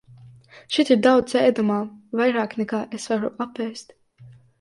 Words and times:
Šeit 0.77 0.87
ir 0.95 1.01
daudz 1.07 1.35
ēdamā, 1.41 1.77
vairāk 2.21 2.55
nekā 2.61 2.79
es 2.99 3.07
varu 3.13 3.31
apēst. 3.47 3.95